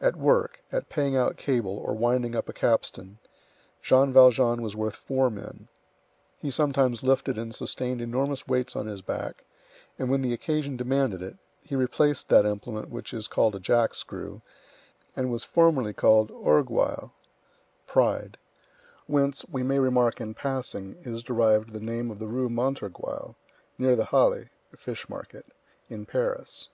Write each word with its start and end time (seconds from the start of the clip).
At 0.00 0.16
work, 0.16 0.62
at 0.72 0.88
paying 0.88 1.16
out 1.18 1.32
a 1.32 1.34
cable 1.34 1.76
or 1.76 1.92
winding 1.92 2.34
up 2.34 2.48
a 2.48 2.54
capstan, 2.54 3.18
Jean 3.82 4.10
Valjean 4.10 4.62
was 4.62 4.74
worth 4.74 4.96
four 4.96 5.28
men. 5.28 5.68
He 6.40 6.50
sometimes 6.50 7.02
lifted 7.04 7.36
and 7.36 7.54
sustained 7.54 8.00
enormous 8.00 8.48
weights 8.48 8.74
on 8.74 8.86
his 8.86 9.02
back; 9.02 9.44
and 9.98 10.08
when 10.08 10.22
the 10.22 10.32
occasion 10.32 10.78
demanded 10.78 11.20
it, 11.20 11.36
he 11.62 11.76
replaced 11.76 12.30
that 12.30 12.46
implement 12.46 12.88
which 12.88 13.12
is 13.12 13.28
called 13.28 13.54
a 13.54 13.60
jack 13.60 13.94
screw, 13.94 14.40
and 15.14 15.30
was 15.30 15.44
formerly 15.44 15.92
called 15.92 16.30
orgueil 16.30 17.10
[pride], 17.86 18.38
whence, 19.06 19.44
we 19.46 19.62
may 19.62 19.78
remark 19.78 20.22
in 20.22 20.32
passing, 20.32 20.96
is 21.02 21.22
derived 21.22 21.74
the 21.74 21.80
name 21.80 22.10
of 22.10 22.18
the 22.18 22.28
Rue 22.28 22.48
Montorgueil, 22.48 23.36
near 23.76 23.94
the 23.94 24.06
Halles 24.06 24.46
[Fishmarket] 24.74 25.50
in 25.90 26.06
Paris. 26.06 26.06
His 26.06 26.06
comrades 26.06 26.06
had 26.06 26.06
nicknamed 26.06 26.06
him 26.06 26.06
Jean 26.06 26.06
the 26.06 26.06
Jack 26.06 26.48
screw. 26.48 26.70